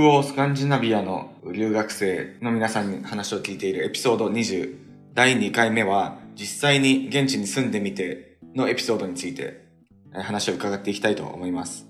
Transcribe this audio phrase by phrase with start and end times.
[0.00, 4.74] 北欧スカンジナビアの留学生の皆さんに話を聞いているエピソード20
[5.12, 9.62] 第2回目は実際に現地に住んでみてのエピソードについて
[10.14, 11.86] 話を伺っていきたいと思います。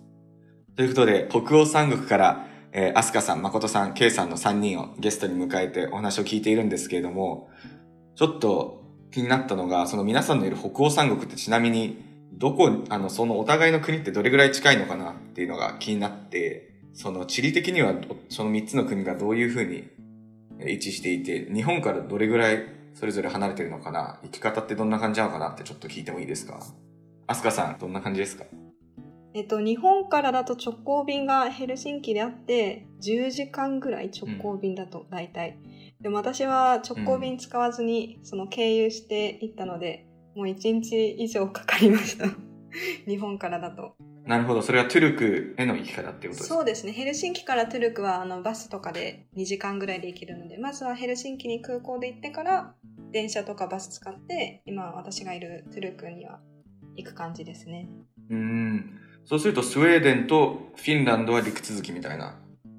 [0.74, 7.48] ということで、北欧三国から、えー、アスカさん、誠さん、ケイさんの3人をゲストに迎えてお話を聞いているんですけれども、
[8.16, 17.94] ちょっと気になったのが、その皆さんのいる北欧三国ってちなみに、どこ、あの、そのお互いの国ってどれぐらい近いのかなっていうのが気になって、その地理的には
[18.28, 19.88] その3つの国がどういうふうに
[20.60, 26.60] 位置していて、日本からどれぐらいそれぞれ離れてるのかな生き方ってどんな感じなのかなってちょっと聞いてもいいですか？
[27.26, 28.44] アスカさん、どんな感じですか？
[29.32, 35.56] えっと、日本からだと直行便がヘルシンキであって、10時間ぐらい直行便だと、大体。
[36.00, 42.26] でも私は直行便使わずに、その経由していったので、もう1日以上かかりました。
[43.06, 43.94] 日本からだと。
[44.30, 44.62] なるほど。
[44.62, 46.54] それはトゥルクへの行き方っていうことですか？
[46.54, 46.92] そうですね。
[46.92, 52.74] ヘルシンキからトゥルクはあのバスとかで2時間ぐらいで行けるので、まずはヘルシンキに空港で行ってから、
[53.10, 56.38] 電車とかバス使って、今私がいるトゥルクには
[56.94, 57.88] 行く感じですね。
[58.30, 59.00] うん。
[59.24, 62.38] そうするとスウェーデンとフィンランドは陸続きみたいな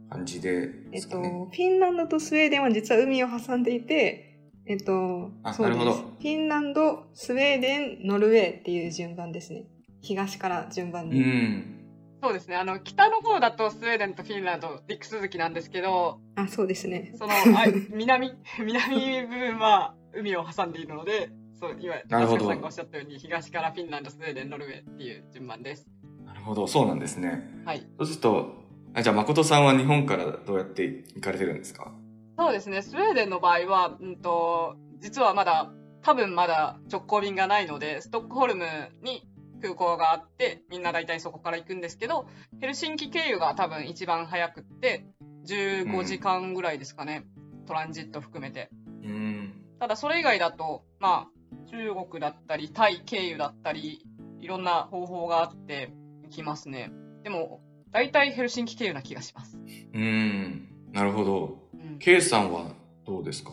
[0.10, 5.80] 感じで、ね、えっと、フィンランドとスウェーデンは実は海を挟んでいて、えっと、そうです。
[5.80, 9.66] フィンランド、スウェーデン、ノルウェーっていう順番ですね。
[10.02, 11.22] 東から順番に。
[11.22, 11.78] うん。
[12.24, 12.56] そうですね。
[12.56, 17.14] あの、北の方だとスウェーデンとフィンランド、陸続きなんですけど、あ、そうですね。
[17.16, 21.30] その、あ 南、南部分は海を挟んでいるので、
[21.60, 22.48] そう、今、なるほど。
[22.48, 25.88] さんがおっしゃったように、東からフィンランド、スウェーデン、ノルウェーっていう順番です。
[26.26, 27.44] なるほど、そうなんですね。
[27.66, 27.82] はい。
[27.98, 28.54] そうすると、
[28.94, 31.92] あじゃあ、誠さんは日本からどうやって行かれてるんですか？
[32.38, 32.82] そうですね。
[32.82, 35.72] スウェーデンの場合は、うんと、実はまだ、
[36.04, 38.66] 多分まだ直行便がないので、ストックホルム
[39.04, 39.24] に
[39.62, 42.28] 空港があって、みんな大体そこから行くんですけど、
[42.60, 45.06] ヘルシンキ経由が多分一番早くって、
[45.46, 47.26] 15時間ぐらいですかね。
[47.60, 48.70] うん、トランジット含めて。
[49.04, 49.54] うん。
[49.80, 54.06] ただそれ以外だと、まあ、中国だったり、タイ経由だったり、
[54.40, 56.92] いろんな方法があって行きますね。
[57.24, 57.62] でも、
[57.92, 59.60] 大体ヘルシンキ経由な気がします。
[59.94, 61.58] うん、なるほど。
[61.74, 62.72] うん、K さんは
[63.06, 63.52] どうですか？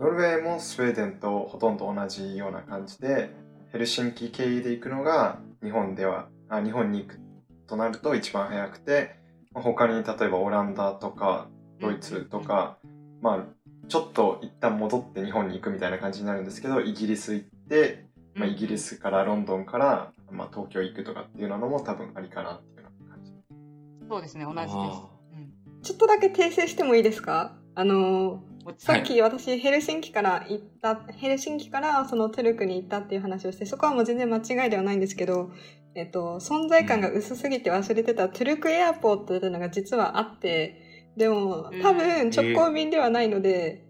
[0.00, 3.30] ノルウェーもスウェーデンとほとんど同じような感じで、
[3.74, 7.18] ヘルシンキ経由で行くのが日本では、あ日本に行く
[7.66, 9.16] となると一番早くて、
[9.52, 11.48] 他に例えばオランダとか
[11.80, 12.78] ドイツとか、
[13.20, 13.44] まあ
[13.88, 23.32] ちょっと一旦戻って日本に行くみたいな感じになるんですけど、イギリス行って、まあ、イギリスからロンドンから、まあ、東京行くとかっていうのも多分ありかなっていう感じ。
[24.08, 24.70] そうですね、同じです。
[25.82, 27.56] ちょっとだけ訂正してもいいですか？
[27.74, 35.50] あのーさっき私ヘルシンキから行った、ヘルシンキからそのトゥルクに行ったっていう話をして、そこはもう全然間違いではないんですけど、
[35.94, 43.84] えっと、存在感が薄すぎて忘れてたトゥルクエアポートというのが実はあって、でも多分直行便ではないので、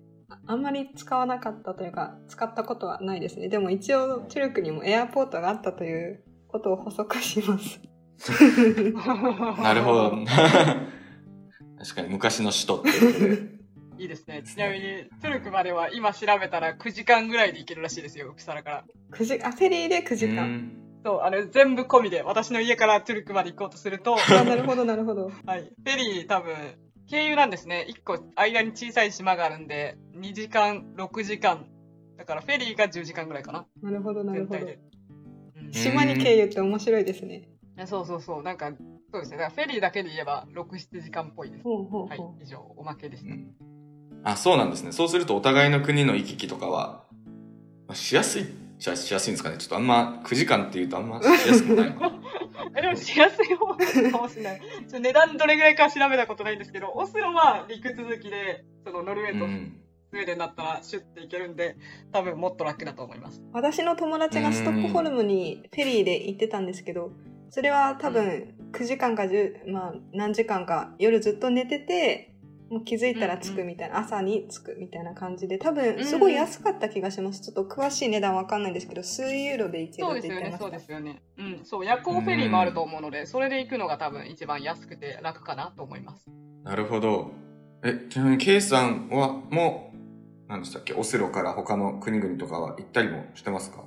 [0.46, 3.48] あんまり使わなかったというか、使ったことはないですね。
[3.48, 7.80] でも一応トゥルクにもエアポートがあったということを補足します。
[9.62, 10.18] なるほど。
[11.78, 13.53] 確かに昔の首都ってことで。
[13.98, 14.42] いいですね。
[14.42, 18.84] ちなみに、トゥルクまでは今調べたら9時間ぐらいで行けるらしいですよ、クサラから。
[19.12, 20.84] 9時、あ、フェリーで9時間。
[21.04, 24.16] そう、あの、全部込みで、私の家からトゥルクまで行こうとすると。
[24.16, 25.30] あ、なるほど、なるほど。
[25.46, 25.60] はい。
[25.62, 26.54] フェリー多分、
[27.08, 27.86] 経由なんですね。
[27.90, 31.66] 1個間に小さい島があるんで、2時間、6時間。
[32.16, 33.66] だからフェリーが10時間ぐらいかな。
[33.82, 34.60] なるほど、なるほど。
[34.60, 37.50] うん、島に経由って面白いですね。
[37.84, 38.42] そうそうそう。
[38.42, 38.72] なんか、
[39.12, 39.36] そうですね。
[39.36, 41.64] だからフェリーだけで言えば、6、7時間っぽいです。
[41.64, 43.34] ほうほうほうはい、以上、おまけでした。
[43.34, 43.73] うん
[44.24, 44.92] あ、そうなんですね。
[44.92, 47.04] そうするとお互いの国の行き来とかは、
[47.92, 48.46] しやすい
[48.78, 49.58] しやすいんですかね。
[49.58, 52.12] ちょっとあんま、9時間っていうとあんましやすくないのか。
[52.74, 54.60] でもしやすい方かもしれない。
[54.88, 59.46] ちょ値段どれぐらいか調べたことないんですけど、オスロは陸続きで、そのノルウェーと
[60.10, 61.76] スウェーデンだったらシュッて行けるんで、
[62.12, 63.42] 多分もっと楽だと思います。
[63.52, 67.12] 私の友達がストックホルムにフェリーで行ってたんですけど、
[67.50, 72.33] それは多分9時間か10、まあ何時間か夜ずっと寝てて、
[72.70, 77.40] もう気づいたら着くみたいな、うんうん、朝に着くみたいな感じで、多分すごい安かった気がします。
[77.42, 80.58] ちょっと詳しい値段わかんないんですけど、数ユーロで行けるって言ってました。
[80.58, 81.58] そうですよね、そうですよね。
[81.58, 86.26] うん、そう、夜行フェリーもあると思うので、それで行くのが多分一番安くて楽かなと思います。
[86.64, 87.30] なるほど。
[87.84, 93.84] え、ちなみに、ケイさんは、もう、何でしたっけ、オセロから他の国々とかは行ったりもしてますか？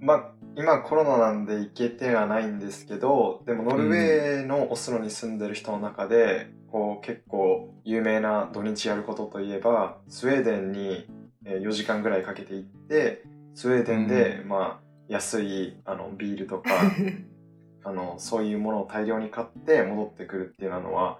[0.00, 11.06] まあ、今コロナなんで行けてはないんですけど、でもノルウェーのオスロに住んでる人の中で、こう結構有名な土日やることといえば、スウェーデンに
[11.44, 13.24] 4時間ぐらいかけて行って、
[13.54, 16.70] スウェーデンで、まあ、安いあのビールとか、
[17.84, 21.18] あの、そういうものを大量に買って戻ってくるっていうのは、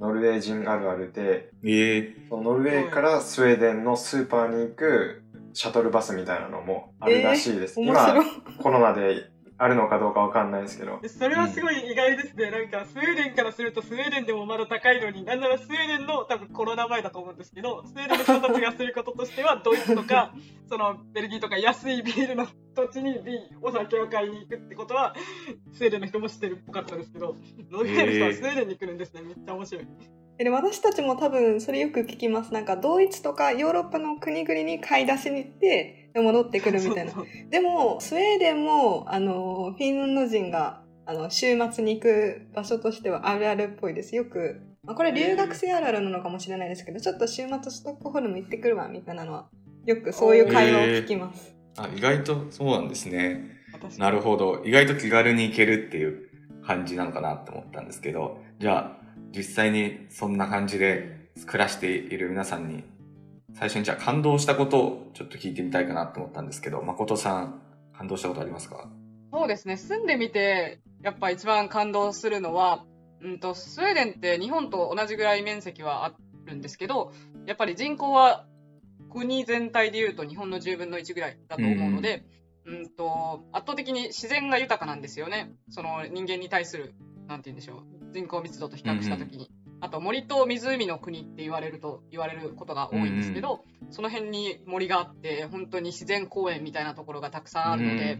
[0.00, 7.78] ノルウェー人あるあるで、ええそのノルウェーからスウェーデンのスーパーに行くシャトルバスみたいなのもあるらしいです。
[7.78, 8.26] 面白い。
[8.26, 11.00] 今、コロナであるのかどうかわかんないですけど。
[11.06, 12.50] それはすごい意外ですね。
[12.50, 20.34] なんか、スウェーデンからすると、スウェーデンでもまだ高いのに、なんならスウェーデンの多分コロナ前だと思うんですけど、スウェーデンの人たちがすることとしては、ドイツとか、
[20.68, 25.14] そのベルギーとか安いビールの土地にビお酒を買いに行くってことは、
[25.72, 27.36] スウェーデンの人も知ってるっぽかったですけど、
[27.70, 29.22] ノルウェーの人はスウェーデンに来るんですね。
[29.22, 29.86] めっちゃ面白い。
[30.36, 32.52] で私たちも多分それよく聞きます。
[32.52, 37.12] なんかドイツとかヨーロッパの国々に買い出しに行って、で戻ってくるみたいな。
[37.50, 44.14] でも、スウェーデンも、あの、フィンランド人が、あの、週末に行く場所としてはあるあるっぽいです。
[44.14, 49.48] よく、まあ、これ留学生あるあるなのかもしれないですけど、ちょっと週末ストックホルム行ってくるわ、みたいなのは、
[49.86, 51.56] よくそういう会話を聞きます。
[51.76, 53.50] あ、意外とそうなんですね。
[53.72, 54.62] 私なるほど。
[54.64, 56.28] 意外と気軽に行けるっていう
[56.64, 59.04] 感じなのかなって思ったんですけど、じゃあ、
[59.36, 62.84] 実際にそんな感じで暮らしている皆さんに、
[63.54, 67.60] 最初にじゃあ感動したことをちょっと聞いてみたいかなと思ったんですけど、誠さん、
[67.96, 68.88] 感動したことありますか？
[69.32, 69.76] そうですね。
[69.76, 72.84] 住んでみて、やっぱ一番感動するのは、
[73.20, 76.14] うんと、スウェーデンって日本と同じぐらい面積はあ
[76.46, 77.12] るんですけど、
[77.46, 78.46] やっぱり人口は
[79.12, 82.24] 国全体でいうと日本の10分の1ぐらいだと思うので、
[82.66, 85.52] うんと、圧倒的に自然が豊かなんですよね。
[85.70, 86.94] その人間に対する、
[87.28, 88.12] なんて言うんでしょう。
[88.12, 89.50] 人口密度と比較したときに。
[89.84, 98.18] あと森と湖の国って言われると言われることが多いんですけど、その辺に森があって本当に自然公園みたいなところがたくさんあるので、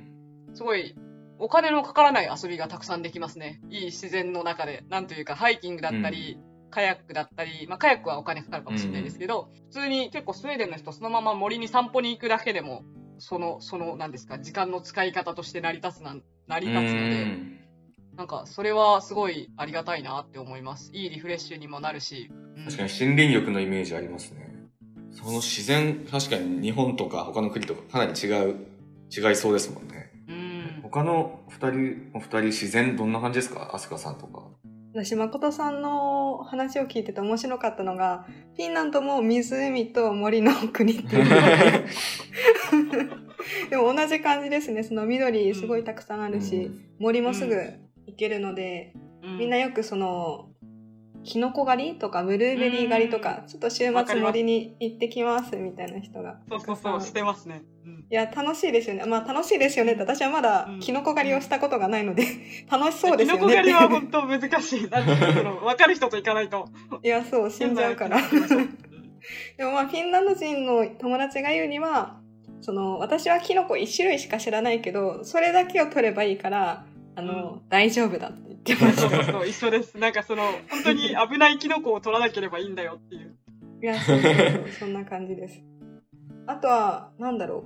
[0.53, 0.95] すごい
[1.39, 3.61] お金のかからない遊びがたくさんできますね。
[3.71, 4.85] いい自然の中で。
[4.89, 6.39] なんというか、ハイキングだったり、
[6.71, 12.85] カヤックだったり、まあ、カヤックはお金かかるかもしれないですけど、普通に結構スウェーデンの人、そのまま森に散歩に行くだけでも、
[13.19, 17.64] その、その、なんですか、時間の使い方として成り立つなん、成り立つのうで、ん
[18.17, 20.91] なんか、それはすごいありがたいなって思います。
[20.93, 22.31] いいリフレッシュにもなるし。
[22.57, 24.55] うん確かに森林浴のイメージありますね。
[25.11, 28.55] その自然、確かに日本とか他の国とかかなり違う、
[29.11, 30.13] 違いそうですもんね。
[30.29, 30.81] うん。
[30.83, 33.71] 他の二人、お二人自然どんな感じですか？
[33.75, 34.43] アスカさんとか。
[34.95, 38.27] 私、誠さんの話を聞いてて面白かったのが、
[38.57, 41.25] フィンランドも湖と森の国っていう。
[43.71, 44.85] でも同じ感じですね。
[44.85, 46.71] その緑すごいたくさんあるし、
[47.01, 47.55] 森もすぐ
[48.07, 48.93] 行けるので、
[49.23, 50.51] うんみんなよくその、
[51.25, 56.39] キノコ狩りとかブルーベリー狩りとか、ちょっと週末森に行ってきますみたいな人が。
[56.49, 57.63] そうそうそう、してますね。
[57.87, 59.05] うんいや、楽しいですよね。
[59.07, 62.25] まあ楽しいですよねって私はまだうんキノコ狩りをしたことがないので、
[62.71, 63.41] 楽しそうですよね。
[63.41, 64.81] キノコ狩りは本当難しい。
[64.87, 64.91] 分
[65.77, 66.69] かる人と行かないと。
[67.03, 68.19] いや、そう、死んじゃうから。
[69.57, 72.21] でもまあ、フィンランド人の友達が言うには、
[72.61, 79.25] その、私はキノコ一種類しか知らないけど、それだけを取ればいいから、あの、大丈夫だって言ってました。
[79.33, 79.99] そう一緒です。
[79.99, 83.37] なんかその、本当に危ないキノコを取らなければいいんだよっていう。
[83.83, 85.61] いや、そうそうそう、そんな感じです。
[86.47, 87.65] あとは、なんだろ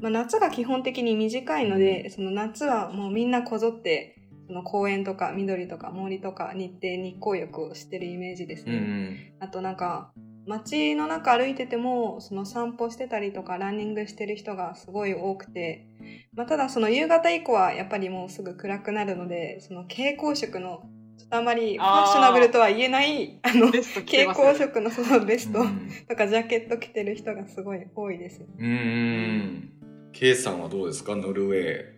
[0.00, 0.02] う。
[0.02, 4.16] まあ、夏が基本的に短いので、その夏はもうみんなこぞって、
[4.46, 8.76] その公園とか緑とか森とかに行って日光浴をしてるイメージですうね。
[8.76, 9.16] ん。
[9.40, 10.12] あとなんか
[10.46, 15.86] 街の中歩いててもその散歩してたりとかランニングしてる人がすごい多くて、
[16.34, 20.82] まあ、ただその夕方以降はやっぱりもうすぐ暗くなるのでその蛍光色の
[21.18, 28.42] ちょっとあまりファッショナブルとは言えないあの蛍光色のそのベストうんとかジャケット着てる人がすごい多いです。
[28.42, 29.72] うーん。
[30.12, 31.16] ケイさんはどうですか？
[31.16, 31.95] ノルウェー。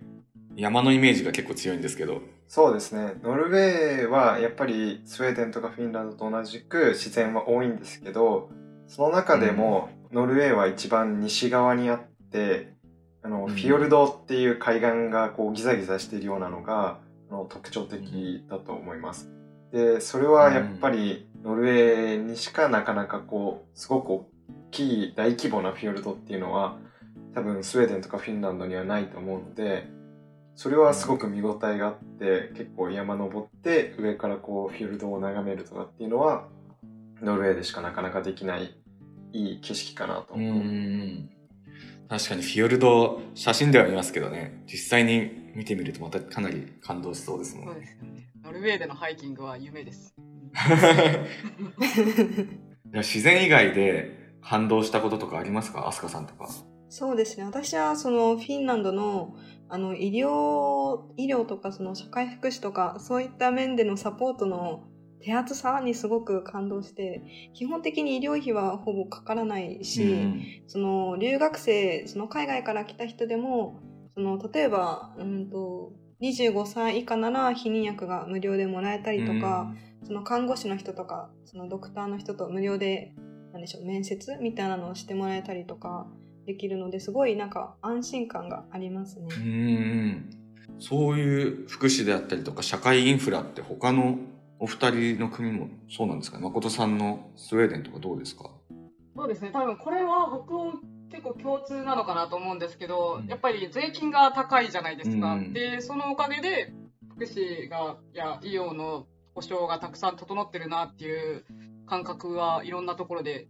[0.59, 2.21] 山のイメージが結構強いんですけど。
[2.49, 3.15] そうですね。
[3.23, 8.50] ノルウェーはやっぱりスウェーデンとかフィンランドと同じく自然は多いんですけど、
[8.88, 12.00] その中でもノルウェーは一番西側にあっ
[12.33, 12.75] て、
[13.23, 16.99] あの、うんフィヨルドっていう海岸がこうギザギザしているようなのが
[17.31, 19.31] あの特徴的だと思います。
[19.71, 24.31] で、それはやっぱりノルウェーにしかなかなかこう、すごく大
[24.73, 26.79] きい大規模なフィヨルドっていうのは
[27.33, 29.97] 多分スウェーデンとかフィンランドにはないと思うので、
[30.59, 36.49] それはすごく見応えがあって、結構山登って上からこうフィヨルドを眺めるとかっていうのは、
[37.23, 38.77] ノルウェーでしかなかなかできない
[39.33, 40.55] いい景色かなとう思う。
[40.59, 41.31] ん。
[42.09, 47.79] 確かにフィヨルド、写真では見ますけどね、実際に見てみるとまたかなり感動しそうですもそんね。
[47.79, 48.29] うですよね。
[48.43, 50.12] ノルウェーでのハイキングは夢です。
[52.95, 55.87] 自然以外で感動したこととかありますか？
[55.87, 56.49] アスカさんとか。
[56.88, 57.45] そうですね。
[57.45, 59.37] 私はそのフィンランドの
[59.69, 64.85] あの医療、医療とかその社会福祉とかそういった面でのサポートの
[65.21, 70.45] 手厚さにすごく感動して、基本的に医療費はほぼかからないし、うん。
[70.67, 73.81] その留学生、その海外から来た人でも、
[74.15, 79.73] その例えば、うんと、25歳以下なら避妊薬が無料でもらえたりとか、
[80.05, 83.13] その看護師の人とかそのドクターの人と無料で
[83.53, 86.07] なんでしょう面接みたいなのをしてもらえたりとか
[86.49, 89.28] できるのですごいなんか安心感がありますね。
[89.37, 89.43] うん。
[89.43, 90.31] うん
[90.81, 94.17] そういう福祉であったりとか社会インフラって他の
[94.61, 96.38] お二人の国もそうなんですか？
[96.38, 98.50] ね誠さんのスウェーデンとかどうですか？
[99.17, 100.75] そうですね、多分これは北欧
[101.11, 103.26] 結構共通なのかなと思うんですけど、うん。
[103.26, 105.33] やっぱり税金が高いじゃないですか。
[105.35, 105.52] うん。
[105.52, 106.73] で、そのおかげで
[107.11, 111.45] 福祉がや医療の保障がたくさん整ってるなっていう
[111.87, 113.49] 感覚はいろんなところで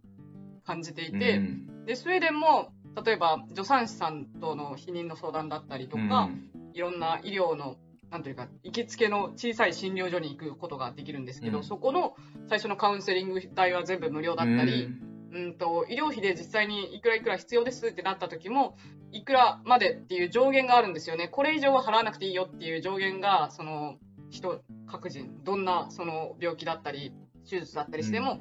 [0.65, 1.85] 感じていて、うん。
[1.85, 2.71] でスウェーデンも
[3.03, 6.29] 例えば助産師さんとの避妊の相談だったりとか、
[6.73, 7.77] いろんな医療の
[8.11, 11.63] なんというか行きつけの小さい診療所に行くことができるんですけど、うん。
[11.63, 12.15] そこの
[12.47, 15.09] 最初のカウンセリング代は全部無料だったり、うん。
[15.31, 18.75] うんと医療費で実際にいくらいくら必要ですってなった時も
[19.11, 21.27] いくらまでっていう上限があるんですよね。
[21.27, 23.97] これ以上は払わなくていいよっていう上限がその
[24.31, 27.13] 人各人どんなその病気だったり
[27.47, 28.39] 手術だったりしても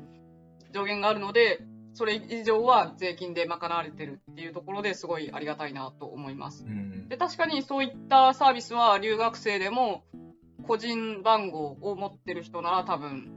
[0.73, 1.61] 上限があるので
[1.99, 6.64] それ以上は税金で賄われてるっていうところですごいありがたいなと思います。
[6.64, 7.09] うん。
[7.09, 10.05] で確かにそういったサービスは留学生でも
[10.62, 13.33] 個人番号を持ってる人なら多分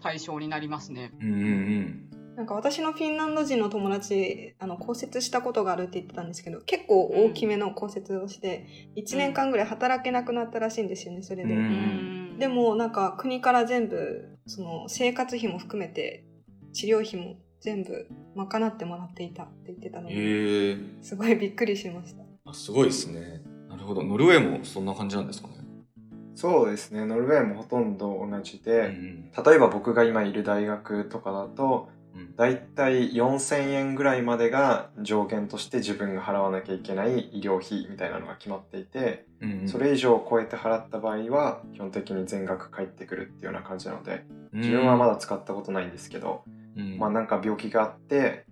[0.00, 1.12] 対象になりますね。
[1.20, 2.02] うんうん
[2.36, 12.38] なんか私のフィンランド人の友達あの骨折したことがあるって言ってたんですけど結構大きめの骨折をして1年間ぐらい働けなくなったらしいんですよねそれで、ううんん。
[12.38, 16.24] でもなんか国から全部その生活費も含めて
[16.74, 22.22] 治療費も全部賄ってもらっていたって言ってたので、すごいびっくりしました。
[22.44, 23.42] あすごいですね。
[23.68, 24.02] なるほど。
[24.02, 25.54] ノルウェーもそんな感じなんですかね？
[26.34, 27.06] そうですね。
[27.06, 29.30] ノルウェーもほとんど同じうで、ん。
[29.32, 32.36] 例えば僕が今いる大学とかだとうん。
[32.36, 39.68] だいたい4000円ぐらいまでが上限として自分が払わなきゃいけない医療費みたいなのが決まっていてうんうん。
[39.68, 46.65] それ以上超えて払った場合は基本的に全額返ってくるっていうような感じなので自分はまだ使ったことないんですけど、うん
[46.98, 48.44] まあなんか病気があって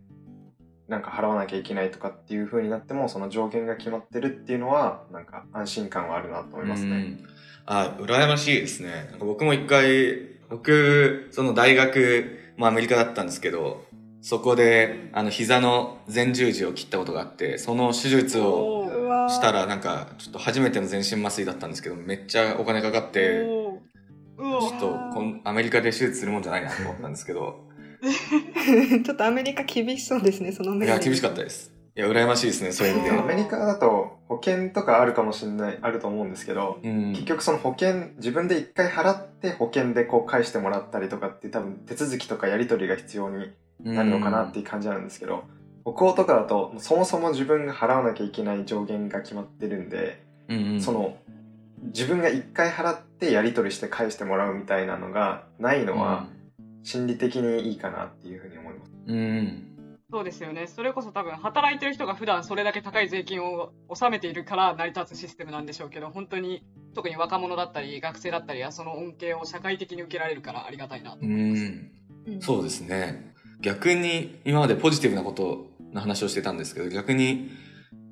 [0.88, 6.90] なんか払わなきゃいけないとかっていう風になってもその上限が決まってるっていうのはなんか安心感はあるなと思いますね。
[6.90, 7.26] うん。
[7.66, 9.14] あ、羨ましいですね。
[9.18, 13.84] 僕も一回、僕、その大学、まあアメリカだったんですけど、
[14.20, 23.46] そこで、あの、膝の前十字を切ったことがあって、その手術をしたら、なんか、ちょっと初めての全身麻酔だったんですけど、めっちゃお金かかって、
[24.36, 27.68] ちょっとこん、アメリカで手術するもんじゃないなと思ったんですけど、
[29.04, 31.72] ちょっとアメリカ厳しそうですねその面いや、厳しかったです。
[31.96, 33.18] いや、羨ましいですね、そういう意味で。
[33.18, 37.12] アメリカだと保険とかあるかもしれない、あると思うんですけど、うん。
[37.12, 45.44] 結局その保険、自分で一回払って保険でこう返してもらったりとかって多分手続きとかやり取りが必要になるのかなっていう感じなんですけど、
[45.84, 51.16] 北欧とかだとそもそも自分が払わなきゃいけない上限が決まってるんで、うんうん、その
[51.82, 56.26] 自分が一回払ってやり取りして返してもらうみたいなのがないのは
[56.84, 58.92] 心理的にいいかなっていうふうに思います。
[59.06, 59.74] うん、うん。
[60.12, 60.68] そうですよね。
[60.68, 66.62] それこそ多分働いてる人が普段それだけ高い税金を納めているから成り立つシステムなんでしょうけど、本当に
[66.94, 71.62] 特に若者だったり学生だったりはその恩恵を社会的に受けられるからありがたいなとう思います。
[71.64, 72.40] ん。
[72.40, 73.34] そうですね。
[73.60, 77.50] 逆に今までポジティブなことの話をしてたんですけど、逆に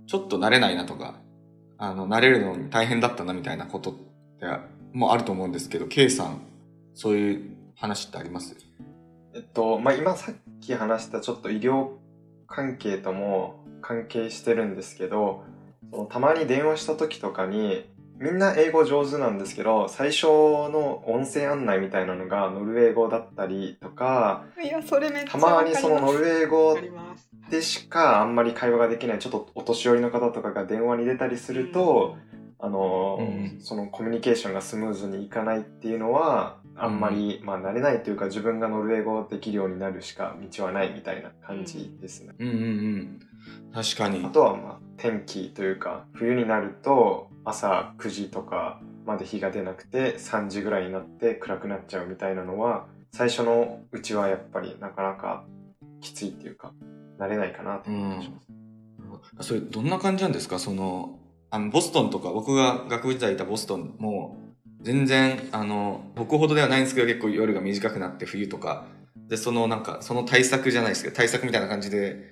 [0.06, 1.20] ちょっと慣れないなとか、
[1.78, 4.00] あの、慣れるのに大変だったなみたいなことって
[4.92, 6.42] もあると思うんですけど、K さん、
[6.94, 8.56] そういう話ってあります？
[9.34, 11.88] えっと、まあ、今さっき話したちょっと医療
[12.46, 15.42] 関係とも関係してるんですけど、
[15.90, 17.84] そのたまに電話した時とかに、
[18.18, 26.78] みんな英語上手なんですけど、最初の音声案内みたいなのがノルウェー語だったりとか、いやそれめっちゃたまにそのノルウェー語。
[27.50, 32.16] でしかあんまり会話ができないちょっとお年寄りの方とかが電話に出たりすると、
[32.60, 33.60] あのーうん。
[33.60, 42.34] そのコミュニケーションがスムーズにいかないっていうのはあんまり、まあ慣れないというか自分がノルウェー語できるようになるしか道はないみたいな感じですね。
[42.38, 43.20] うんうんうん。
[43.74, 44.30] 確かにあ。
[44.30, 55.44] とはまあ天気というか冬になると朝9時とかまで日が出なくて3時ぐらいになって暗くなっちゃうみたいなのは最初のうちはやっぱりなかなか
[56.00, 56.72] きついっていうか
[57.18, 59.48] 慣れないかなって感じがします。
[59.48, 60.58] それどんな感じなんですか？
[60.58, 61.18] その、
[61.50, 64.36] あの、ボストンとか、僕が学部時代いたボストンも、
[64.82, 68.86] 全然、あの、僕ほどではないんですけど、結構夜が短くなって冬とか、
[69.28, 72.30] で、そのなんか、その対策じゃないですけど、対策みたいな感じで、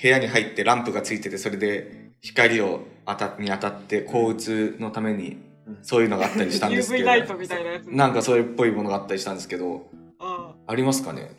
[0.00, 5.36] 部屋に入ってランプがついてて、それで光を当たに当たって、抗うつのために、
[5.82, 7.84] そういうのがあったりしたんですけ UV ど、 ライトみたいなやつ。
[7.86, 9.90] なんかそれっぽいものがあったりしたんですけど、
[10.20, 10.74] ああ。
[10.74, 11.30] りますかね？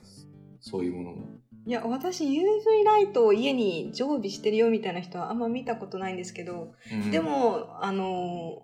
[0.60, 1.26] そういうものも。
[1.68, 8.64] いや私 UV ライトを家に常備してるよみたいな人はあんま見たことないんですけど、うんで、もあの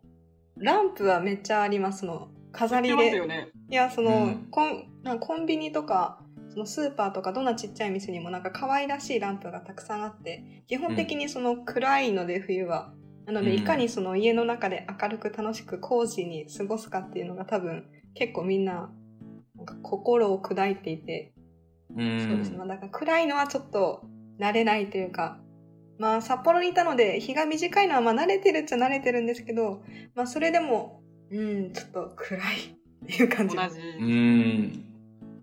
[0.61, 2.05] ランプはめっちゃあります。
[2.05, 3.15] の飾りで。
[3.15, 3.49] よね。
[3.69, 4.47] いやその、うん。
[4.51, 12.93] コンなんかコンビニとかそのスーパーとかどんなちっちゃい店にもなんか可愛らしいランプがたくさんあって基本的にその暗いので冬は、
[13.25, 13.57] なのでうん。
[13.57, 18.91] いかにその家の中で明るく楽しくコージーに過ごすかっていうのが多分結構みんな
[19.55, 21.33] なんか心を砕いていて、
[21.95, 22.27] うん。
[22.27, 22.57] そうですね。
[22.57, 24.03] まあだから暗いのはちょっと
[24.39, 25.39] 慣れないというか
[26.01, 29.83] まあ札幌にいたので日が短いのはまあ慣れてるっちゃ慣れてるんですけど
[30.15, 32.57] まあそれでもうんちょっと暗い
[33.05, 33.81] っていう感じ同ですじ。
[33.81, 34.85] うーん。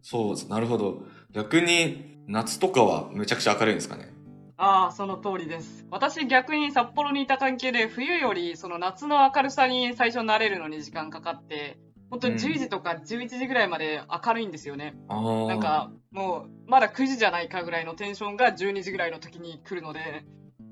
[0.02, 0.48] そうです。
[0.48, 1.02] なるほど。
[1.32, 4.08] 逆に、夏とかはめちゃくちゃ明るいんですかね？
[4.56, 5.86] ああ、その通りです。
[5.90, 11.78] 私逆に札幌にいた関係で、冬よりその夏の明るさに最初慣れるのに時間かかって、
[12.10, 14.94] 本当にうん10時とか11時ぐらいまで明るいんですよね。
[15.08, 15.46] ああ。
[15.46, 20.24] なんか、もう、まだ9時じゃないかぐらいのテンションが12時ぐらいの時に来るので、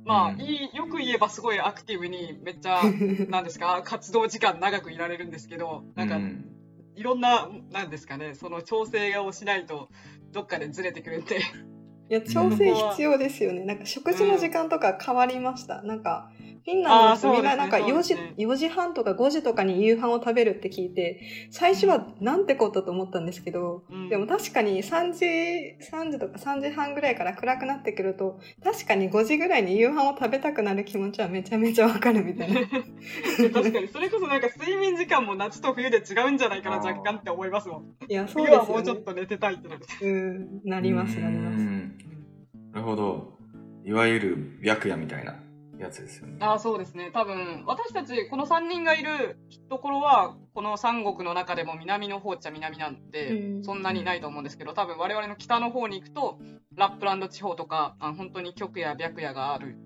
[0.06, 2.80] まあ、うんいい、よく言えばすごいアクティブに、めっちゃ、
[3.28, 6.44] なんですか、活動時間長くいられるんですけど、なんかう、ん
[6.94, 9.88] いろんな、なんですかね、その調整をしないと、
[10.32, 11.40] どっかでずれてくるんで。
[12.08, 13.64] いや調整必要ですよね。
[13.64, 15.82] なんか食事の時間とか変わりました。
[15.82, 16.30] なんか
[16.66, 21.20] フィンランドの人みんななんか4時ね4時半とか5時とかに夕飯を食べるって聞いて
[21.52, 25.24] 最初はなんてことと思ったんですけど、うんでも確かに3時
[25.90, 32.60] 3時とか3時半ぐらいから暗くなってくると確かに5時ぐらいに夕飯を食べたくなる気持ちはめちゃめちゃわかるみたいな。
[33.52, 37.96] 確かに、それこそなんか睡眠時間も夏と冬で違うんじゃないかな、若干って思いますもん。
[38.08, 38.84] いやそう冬はですよね。
[38.84, 39.82] もうちょっと寝てたいってなる。
[40.02, 41.58] うんなりますなります。
[41.58, 41.98] うん
[42.72, 43.36] なるほど。
[43.84, 45.36] いわゆる白夜みたいな
[45.78, 46.36] やつですよね。
[46.40, 47.10] ああ、そうですね。
[47.12, 56.38] 多分、私たち、この3人がいるところは、この三国の中でも南の方っちゃ南なんで、うんそんなにないと思うんですけど、多分我々の北の方に行くと、
[56.74, 59.76] ラップランド地方とか、あ本当に極夜、白夜がある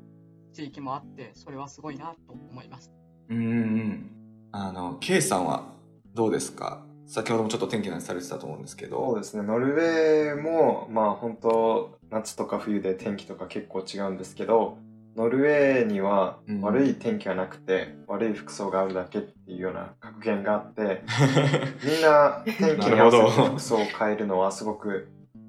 [0.53, 2.91] 地域もあって、それはすごいなと思います。
[3.29, 4.11] うん。
[4.53, 5.73] あの、K さんは
[6.15, 6.85] どうですか？
[7.07, 9.19] 先ほどもちょっと天気の話されてたと思うんですけそうど。
[9.19, 14.79] ですね、ノルウェーも、まあ本当、夏とか冬で天気とか結構違うんですけど、
[15.21, 21.03] ノルウェーにはうん悪い天気はなくて、悪い服装があるだけっていうような格言があって、
[21.85, 25.09] みんな天気に合わせて服装を変えるのはすごく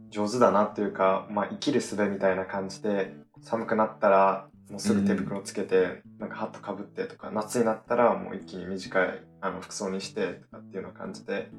[0.09, 11.49] 上手だなというか、まあ生きる術みたいな感じで、寒くなったらもうすぐ手袋つけて、なんかハットかぶってとか、夏になったらもう一気に短いあの服装にしてとかっていうような感じで、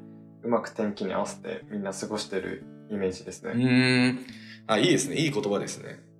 [0.43, 3.55] うまく天気に合わせてみんな過ごしてるイメージですうね。
[3.55, 4.19] ーん。
[4.67, 5.17] あ、いいですね。
[5.17, 6.12] いい言葉ですね。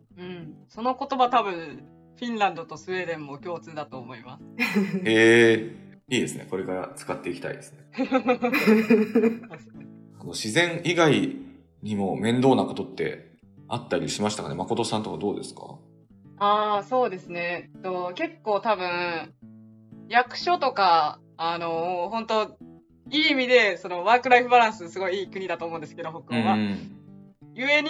[0.77, 0.83] うん。
[0.83, 1.83] その言葉多分、
[2.19, 4.45] フィンランドとスウェーデンも共通だと思います。
[5.05, 5.77] へえ
[6.09, 6.47] いいですね。
[6.51, 7.79] これから使っていきたいですね。
[10.21, 11.37] あの自然以外
[11.83, 13.33] にも面倒なことって
[13.69, 14.55] あったりしましたかね？
[14.55, 15.79] 誠さんとかどうですか？
[16.39, 17.71] ああ、そうですね。
[17.83, 19.33] と結構多分、
[20.09, 22.43] 役所とか、あの、本当
[23.11, 26.55] いい意味で、そのワークライフバランスすごいいい国だと思うんですけど、北欧は。
[26.57, 26.77] ん。
[27.55, 27.89] ゆえに、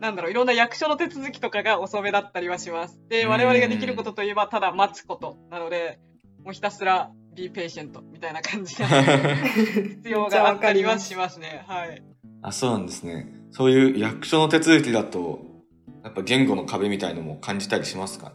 [0.00, 2.98] なんだろう、いろんな役所の手続きとかが遅めだったりはします。
[3.08, 5.36] で、うん我々ができることといえば、ただ待つこと。
[5.50, 6.00] なので、
[6.42, 8.84] もうひたすら、be patient みたいな感じで、
[10.02, 11.64] 必要があったりはしますね。
[11.68, 12.02] はい。
[12.42, 13.28] あ、そうなんですね。
[13.52, 15.40] そういう役所の手続きだと、
[16.02, 18.34] やっぱ言語の壁みたいのも感じたりしますかね？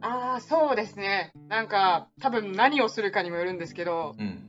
[0.00, 1.32] ああ、そうですね。
[1.48, 4.42] なんか、多分何をするかにもよるんですけど、うん。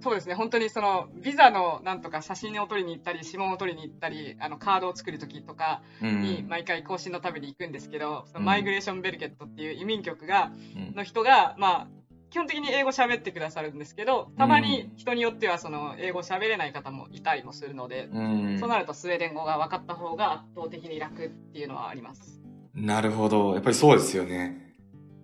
[0.00, 6.22] そうですね、本当にその、ビザのなんとか写真を撮りに行ったり、指紋を撮りに行ったり、あの、カードを作るときとかうん。
[6.22, 11.88] に、毎回更新のために行くんですけど、そのうんマイグレーションベルケットっていう移民局が、うんの人が、まあ、
[12.30, 22.40] 基本的に英語喋ってくださるんですけど、たまに人によってはその、英語喋れない方もいたりもするので、うんそうなるとスウェーデン語が分かった方が圧倒的に楽っていうのはあります。
[22.74, 23.54] なるほど。
[23.54, 24.67] やっぱりそうですよね。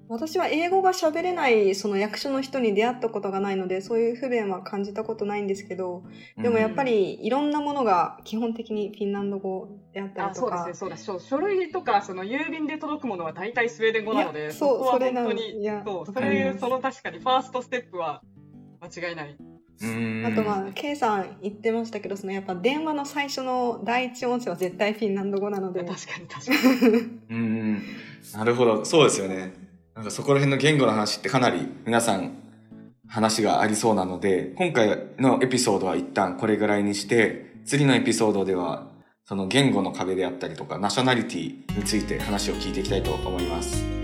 [0.09, 6.03] 私は英語が喋れないその役所の人に出会ったことがないのでそういう不便は感じたことないんですけど
[6.43, 18.23] でもやっぱりいろんなものが基本的にフィンランド語であったりとかあそうですね、そうだ、書類とか、その郵便で届くものは大体スウェーデン語なので、いやそうこはそれなの本当に、いやそう、わそれ、その確かにファーストステップは
[18.81, 19.37] 間違いない。
[19.81, 20.27] うん。
[20.27, 26.93] あとまあ K さん言ってましたけどそのやっぱ電話の最初の第一音声は絶対フィンランド語なので確かに確かに。
[27.31, 27.83] うん。
[28.35, 28.85] なるほど。
[28.85, 29.64] そうですよね。
[29.95, 32.33] なんかそこら辺の言語の話ってかなり皆さん
[33.07, 38.89] 話がありそうなので、今回のエピソードは一旦これぐらいにして、次のエピソードでは
[39.25, 44.04] その言語の壁であったりとか、ナショナリティについて話を聞いていきたいと思います。